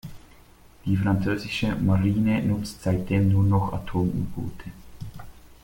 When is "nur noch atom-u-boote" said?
3.31-4.71